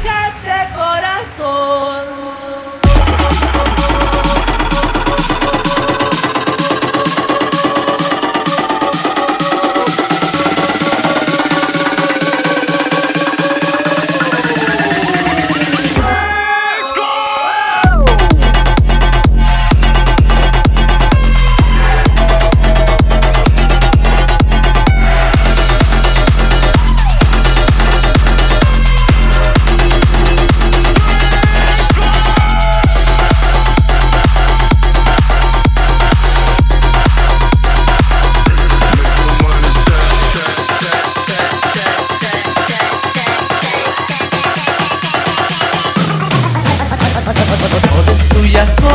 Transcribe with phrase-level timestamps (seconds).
[0.00, 1.87] echaste corazón.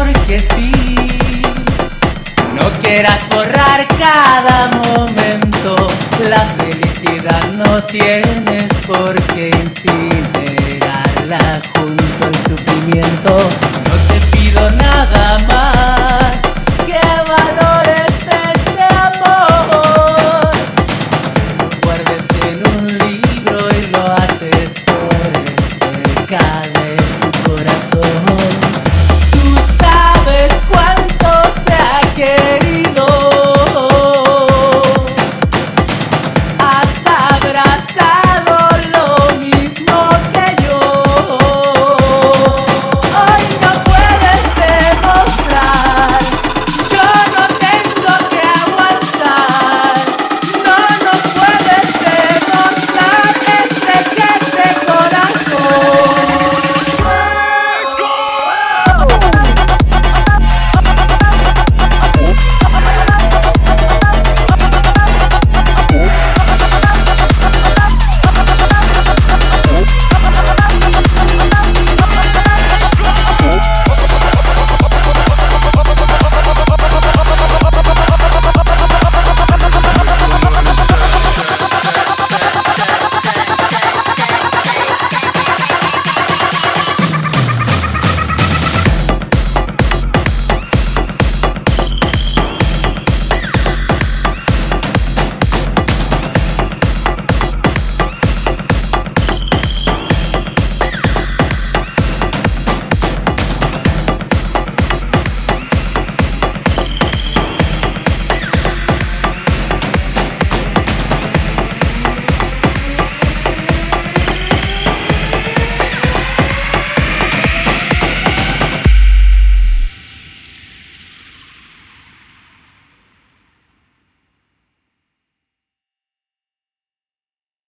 [0.00, 0.72] Porque sí.
[2.54, 5.74] No quieras borrar cada momento.
[6.28, 11.38] La felicidad no tienes por qué incinerarla
[11.74, 13.36] junto al sufrimiento.
[13.88, 15.99] No te pido nada más.